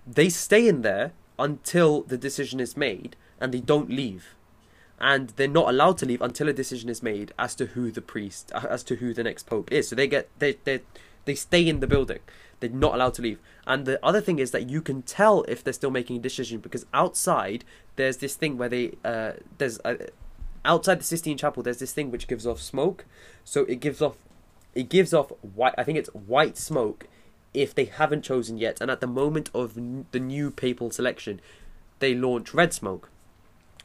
They 0.08 0.30
stay 0.30 0.68
in 0.68 0.82
there 0.82 1.12
until 1.38 2.02
the 2.02 2.18
decision 2.18 2.60
is 2.60 2.78
made, 2.78 3.16
and 3.40 3.54
they 3.54 3.60
don't 3.60 3.90
leave. 3.90 4.36
And 5.04 5.30
they're 5.32 5.48
not 5.48 5.68
allowed 5.68 5.98
to 5.98 6.06
leave 6.06 6.22
until 6.22 6.48
a 6.48 6.54
decision 6.54 6.88
is 6.88 7.02
made 7.02 7.34
as 7.40 7.56
to 7.56 7.66
who 7.66 7.90
the 7.92 8.02
priest, 8.02 8.52
as 8.54 8.84
to 8.84 8.98
who 8.98 9.14
the 9.14 9.24
next 9.24 9.48
pope 9.48 9.72
is. 9.72 9.88
So 9.88 9.96
they 9.96 10.08
get 10.08 10.30
they 10.38 10.58
they 10.64 10.82
they 11.26 11.36
stay 11.36 11.68
in 11.68 11.80
the 11.80 11.88
building. 11.88 12.20
They're 12.60 12.70
not 12.70 12.94
allowed 12.94 13.16
to 13.16 13.24
leave. 13.24 13.40
And 13.66 13.88
the 13.88 14.04
other 14.06 14.22
thing 14.22 14.38
is 14.38 14.52
that 14.52 14.70
you 14.70 14.80
can 14.80 15.02
tell 15.02 15.44
if 15.48 15.64
they're 15.64 15.74
still 15.74 15.90
making 15.90 16.18
a 16.18 16.20
decision 16.20 16.60
because 16.60 16.86
outside 16.94 17.66
there's 17.96 18.18
this 18.18 18.36
thing 18.36 18.58
where 18.58 18.70
they 18.70 18.94
uh 19.04 19.34
there's 19.58 19.80
outside 20.64 21.00
the 21.00 21.04
Sistine 21.04 21.38
Chapel 21.38 21.64
there's 21.64 21.80
this 21.80 21.94
thing 21.94 22.12
which 22.12 22.28
gives 22.28 22.46
off 22.46 22.62
smoke. 22.62 23.06
So 23.44 23.66
it 23.66 23.80
gives 23.80 24.04
off 24.04 24.18
it 24.76 24.88
gives 24.88 25.16
off 25.16 25.32
white. 25.42 25.74
I 25.80 25.84
think 25.84 25.98
it's 25.98 26.10
white 26.10 26.58
smoke 26.58 27.08
if 27.54 27.74
they 27.74 27.86
haven't 27.86 28.24
chosen 28.24 28.58
yet. 28.58 28.80
And 28.80 28.92
at 28.92 29.02
the 29.02 29.08
moment 29.08 29.50
of 29.54 29.74
the 30.12 30.20
new 30.20 30.52
papal 30.52 30.92
selection, 30.92 31.42
they 32.00 32.14
launch 32.14 32.54
red 32.54 32.74
smoke. 32.74 33.10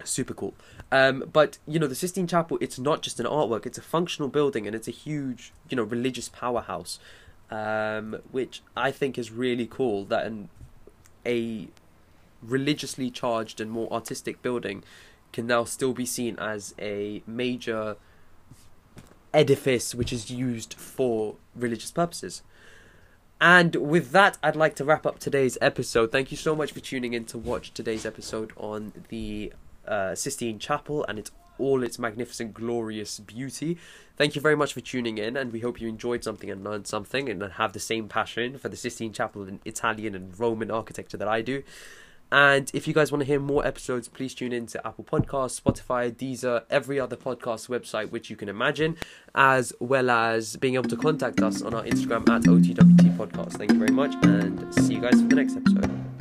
Super 0.05 0.35
cool. 0.35 0.55
Um, 0.93 1.29
but 1.33 1.59
you 1.67 1.79
know 1.79 1.87
the 1.87 1.95
Sistine 1.95 2.27
Chapel, 2.27 2.59
it's 2.61 2.79
not 2.79 3.03
just 3.03 3.19
an 3.19 3.27
artwork; 3.27 3.67
it's 3.67 3.79
a 3.79 3.83
functional 3.83 4.29
building, 4.29 4.67
and 4.67 4.77
it's 4.77 4.89
a 4.89 4.93
huge, 4.93 5.53
you 5.69 5.77
know, 5.77 5.83
religious 5.83 6.29
powerhouse 6.29 6.99
um, 7.51 8.21
which 8.31 8.63
I 8.77 8.91
think 8.91 9.19
is 9.19 9.31
really 9.31 9.67
cool 9.67 10.05
that 10.07 10.27
an, 10.27 10.49
a 11.25 11.69
religiously 12.43 13.11
charged 13.11 13.61
and 13.61 13.71
more 13.71 13.93
artistic 13.93 14.43
building 14.43 14.83
can 15.33 15.47
now 15.47 15.65
still 15.65 15.93
be 15.93 16.07
seen 16.07 16.37
as 16.39 16.75
a 16.79 17.23
major 17.27 17.97
edifice 19.33 19.95
which 19.95 20.13
is 20.13 20.31
used 20.31 20.75
for 20.75 21.37
religious 21.55 21.91
purposes. 21.91 22.43
And 23.39 23.77
with 23.77 24.13
that, 24.13 24.39
I'd 24.43 24.57
like 24.57 24.75
to 24.77 24.85
wrap 24.85 25.05
up 25.05 25.19
today's 25.19 25.59
episode. 25.61 26.11
Thank 26.11 26.31
you 26.31 26.39
so 26.39 26.57
much 26.57 26.73
for 26.73 26.81
tuning 26.81 27.13
in 27.13 27.27
to 27.27 27.39
watch 27.39 27.75
today's 27.75 28.07
episode 28.07 28.53
on 28.57 28.93
the 29.09 29.53
uh, 29.87 30.15
Sistine 30.15 30.59
Chapel 30.59 31.05
and 31.09 31.19
its 31.19 31.31
all 31.59 31.83
its 31.83 31.99
magnificent, 31.99 32.55
glorious 32.55 33.19
beauty. 33.21 33.79
Thank 34.17 34.35
you 34.35 34.41
very 34.41 34.57
much 34.57 34.73
for 34.73 34.81
tuning 34.81 35.19
in, 35.19 35.37
and 35.37 35.53
we 35.53 35.61
hope 35.61 35.81
you 35.81 35.89
enjoyed 35.89 36.25
something 36.25 36.51
and 36.51 36.65
learned 36.65 36.87
something 36.87 37.29
and 37.29 37.43
have 37.43 37.73
the 37.73 37.81
same 37.81 38.09
passion 38.09 38.59
for 38.59 38.69
the 38.69 38.77
Sistine 38.77 39.13
Chapel 39.13 39.43
and 39.43 39.61
Italian 39.65 40.15
and 40.15 40.39
Roman 40.39 40.71
architecture 40.71 41.17
that 41.17 41.29
I 41.29 41.43
do. 41.43 41.63
And 42.33 42.71
if 42.75 42.89
you 42.89 42.95
guys 42.95 43.13
want 43.13 43.21
to 43.21 43.27
hear 43.27 43.39
more 43.39 43.65
episodes, 43.65 44.09
please 44.09 44.35
tune 44.35 44.53
in 44.53 44.67
to 44.69 44.85
Apple 44.85 45.05
Podcasts, 45.05 45.61
Spotify, 45.61 46.13
Deezer, 46.13 46.65
every 46.71 46.99
other 46.99 47.15
podcast 47.15 47.69
website 47.69 48.11
which 48.11 48.31
you 48.31 48.37
can 48.37 48.49
imagine, 48.49 48.97
as 49.35 49.73
well 49.79 50.11
as 50.11 50.57
being 50.57 50.75
able 50.75 50.89
to 50.89 50.97
contact 50.97 51.41
us 51.41 51.63
on 51.63 51.73
our 51.73 51.85
Instagram 51.85 52.29
at 52.29 52.43
OTWT 52.43 53.17
Podcast. 53.17 53.53
Thank 53.53 53.73
you 53.73 53.79
very 53.79 53.93
much, 53.93 54.15
and 54.25 54.75
see 54.75 54.95
you 54.95 55.01
guys 55.01 55.21
for 55.21 55.29
the 55.29 55.37
next 55.37 55.57
episode. 55.57 56.16